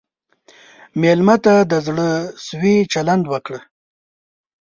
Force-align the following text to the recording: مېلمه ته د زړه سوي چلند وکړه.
مېلمه 1.01 1.35
ته 1.45 1.53
د 1.71 1.73
زړه 1.87 2.07
سوي 2.47 2.75
چلند 2.93 3.23
وکړه. 3.31 3.59